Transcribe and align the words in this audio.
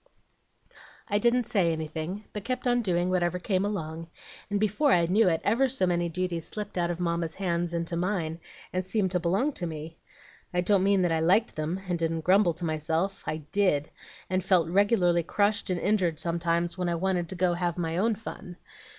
"I 1.09 1.19
didn't 1.19 1.43
say 1.43 1.71
anything, 1.71 2.23
but 2.33 2.41
I 2.41 2.45
kept 2.45 2.65
on 2.65 2.81
doing 2.81 3.11
whatever 3.11 3.37
came 3.37 3.63
along, 3.63 4.07
and 4.49 4.59
before 4.59 4.91
I 4.91 5.05
knew 5.05 5.29
it 5.29 5.41
ever 5.43 5.69
so 5.69 5.85
many 5.85 6.09
duties 6.09 6.47
slipped 6.47 6.75
out 6.75 6.89
of 6.89 6.99
Mamma's 6.99 7.35
hands 7.35 7.71
into 7.71 7.95
mine, 7.95 8.39
and 8.73 8.83
seemed 8.83 9.11
to 9.11 9.19
belong 9.19 9.53
to 9.53 9.67
me. 9.67 9.99
I 10.55 10.61
don't 10.61 10.81
mean 10.81 11.03
that 11.03 11.11
I 11.11 11.19
liked 11.19 11.55
them, 11.55 11.81
and 11.87 11.99
didn't 11.99 12.21
grumble 12.21 12.53
to 12.55 12.65
myself; 12.65 13.23
I 13.27 13.43
did, 13.51 13.91
and 14.27 14.43
felt 14.43 14.69
regularly 14.69 15.21
crushed 15.21 15.69
and 15.69 15.79
injured 15.79 16.19
sometimes 16.19 16.79
when 16.79 16.89
I 16.89 16.95
wanted 16.95 17.29
to 17.29 17.35
go 17.35 17.51
and 17.51 17.59
have 17.59 17.77
my 17.77 17.95
own 17.99 18.15
fun. 18.15 18.57